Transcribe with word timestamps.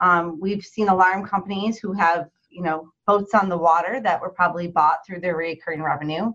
Um, 0.00 0.38
we've 0.40 0.64
seen 0.64 0.86
alarm 0.86 1.26
companies 1.26 1.76
who 1.76 1.92
have 1.94 2.28
you 2.50 2.62
know 2.62 2.92
boats 3.04 3.34
on 3.34 3.48
the 3.48 3.58
water 3.58 4.00
that 4.00 4.20
were 4.20 4.30
probably 4.30 4.68
bought 4.68 5.04
through 5.04 5.18
their 5.22 5.34
recurring 5.34 5.82
revenue. 5.82 6.32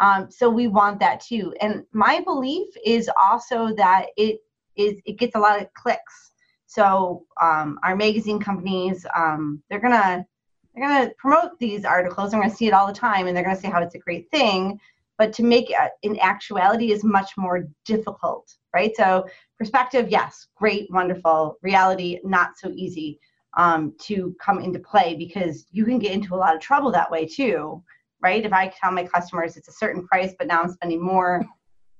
Um, 0.00 0.30
so 0.30 0.48
we 0.48 0.66
want 0.66 0.98
that 1.00 1.20
too. 1.20 1.54
And 1.60 1.84
my 1.92 2.20
belief 2.20 2.68
is 2.84 3.10
also 3.22 3.74
that 3.76 4.06
it 4.16 4.40
is 4.76 5.00
it 5.04 5.18
gets 5.18 5.36
a 5.36 5.38
lot 5.38 5.60
of 5.60 5.72
clicks. 5.74 6.32
So 6.66 7.26
um, 7.40 7.78
our 7.82 7.94
magazine 7.94 8.40
companies, 8.40 9.06
um, 9.14 9.62
they're 9.68 9.80
gonna 9.80 10.26
they're 10.74 10.88
gonna 10.88 11.10
promote 11.18 11.58
these 11.58 11.84
articles. 11.84 12.30
They're 12.30 12.40
gonna 12.40 12.54
see 12.54 12.66
it 12.66 12.72
all 12.72 12.86
the 12.86 12.92
time, 12.92 13.26
and 13.26 13.36
they're 13.36 13.44
gonna 13.44 13.60
say 13.60 13.68
how 13.68 13.82
it's 13.82 13.94
a 13.94 13.98
great 13.98 14.30
thing. 14.30 14.80
But 15.18 15.34
to 15.34 15.42
make 15.42 15.70
it 15.70 15.76
in 16.02 16.18
actuality 16.20 16.92
is 16.92 17.04
much 17.04 17.32
more 17.36 17.68
difficult, 17.84 18.54
right? 18.72 18.96
So 18.96 19.26
perspective, 19.58 20.08
yes, 20.08 20.46
great, 20.56 20.90
wonderful. 20.90 21.58
Reality, 21.60 22.20
not 22.24 22.56
so 22.56 22.70
easy 22.74 23.20
um, 23.54 23.92
to 24.02 24.34
come 24.40 24.60
into 24.60 24.78
play 24.78 25.14
because 25.14 25.66
you 25.72 25.84
can 25.84 25.98
get 25.98 26.12
into 26.12 26.34
a 26.34 26.36
lot 26.36 26.54
of 26.54 26.62
trouble 26.62 26.90
that 26.92 27.10
way 27.10 27.26
too 27.26 27.82
right? 28.22 28.44
If 28.44 28.52
I 28.52 28.68
tell 28.68 28.92
my 28.92 29.04
customers 29.04 29.56
it's 29.56 29.68
a 29.68 29.72
certain 29.72 30.06
price, 30.06 30.34
but 30.38 30.46
now 30.46 30.62
I'm 30.62 30.72
spending 30.72 31.02
more, 31.02 31.44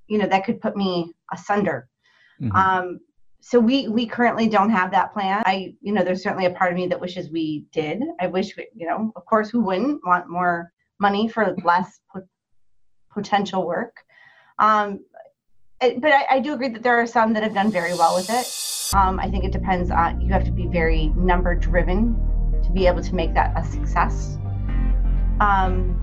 you 0.07 0.17
know, 0.17 0.27
that 0.27 0.45
could 0.45 0.61
put 0.61 0.75
me 0.75 1.13
asunder. 1.33 1.89
Mm-hmm. 2.41 2.55
Um, 2.55 2.99
so 3.41 3.59
we 3.59 3.87
we 3.87 4.05
currently 4.05 4.47
don't 4.47 4.69
have 4.69 4.91
that 4.91 5.13
plan. 5.13 5.41
I, 5.45 5.73
you 5.81 5.91
know, 5.91 6.03
there's 6.03 6.21
certainly 6.21 6.45
a 6.45 6.51
part 6.51 6.71
of 6.71 6.77
me 6.77 6.87
that 6.87 7.01
wishes 7.01 7.31
we 7.31 7.65
did. 7.71 8.01
I 8.19 8.27
wish, 8.27 8.55
we, 8.55 8.67
you 8.75 8.87
know, 8.87 9.11
of 9.15 9.25
course, 9.25 9.49
who 9.49 9.61
wouldn't 9.61 10.01
want 10.05 10.29
more 10.29 10.71
money 10.99 11.27
for 11.27 11.55
less 11.63 11.99
po- 12.13 12.27
potential 13.11 13.65
work? 13.65 13.95
Um, 14.59 14.99
it, 15.81 15.99
but 15.99 16.11
I, 16.11 16.25
I, 16.35 16.39
do 16.39 16.53
agree 16.53 16.69
that 16.69 16.83
there 16.83 17.01
are 17.01 17.07
some 17.07 17.33
that 17.33 17.41
have 17.41 17.55
done 17.55 17.71
very 17.71 17.95
well 17.95 18.15
with 18.15 18.29
it. 18.29 18.95
Um, 18.95 19.19
I 19.19 19.27
think 19.27 19.43
it 19.43 19.51
depends 19.51 19.89
on 19.89 20.21
you 20.21 20.31
have 20.31 20.43
to 20.43 20.51
be 20.51 20.67
very 20.67 21.07
number 21.15 21.55
driven 21.55 22.15
to 22.63 22.71
be 22.71 22.85
able 22.85 23.01
to 23.01 23.15
make 23.15 23.33
that 23.33 23.57
a 23.57 23.65
success. 23.65 24.37
Um, 25.39 25.99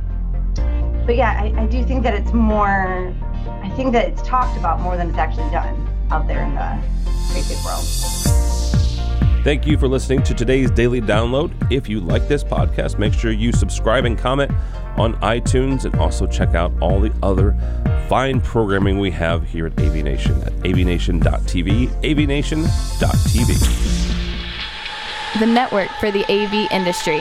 but 0.55 1.17
yeah, 1.17 1.41
I, 1.41 1.63
I 1.63 1.67
do 1.67 1.85
think 1.85 2.03
that 2.03 2.15
it's 2.15 2.33
more, 2.33 3.15
I 3.63 3.71
think 3.77 3.93
that 3.93 4.09
it's 4.09 4.23
talked 4.23 4.59
about 4.59 4.81
more 4.81 4.97
than 4.97 5.09
it's 5.09 5.19
actually 5.19 5.51
done 5.51 5.89
out 6.11 6.27
there 6.27 6.43
in 6.43 6.55
the 6.55 6.83
great 7.33 7.49
big 7.49 7.65
world. 7.65 7.85
Thank 9.45 9.67
you 9.67 9.79
for 9.79 9.89
listening 9.89 10.23
to 10.25 10.35
today's 10.35 10.71
daily 10.71 11.01
download. 11.01 11.73
If 11.73 11.89
you 11.89 12.01
like 12.01 12.29
this 12.29 12.45
podcast, 12.45 12.99
make 12.99 13.15
sure 13.15 13.31
you 13.31 13.53
subscribe 13.53 14.05
and 14.05 14.19
comment 14.19 14.51
on 14.99 15.15
iTunes 15.21 15.87
and 15.87 15.95
also 15.97 16.27
check 16.27 16.55
out 16.55 16.73
all 16.83 17.01
the 17.01 17.13
other 17.23 17.57
fine 18.09 18.41
programming 18.43 18.99
we 18.99 19.11
have 19.13 19.45
here 19.45 19.67
at 19.67 19.81
AV 19.81 19.95
Nation 19.97 20.43
at 20.43 20.53
avnation.tv, 20.65 21.89
avnation.tv. 22.03 23.79
The 25.39 25.47
network 25.47 25.89
for 26.01 26.11
the 26.11 26.25
AV 26.31 26.71
industry. 26.71 27.21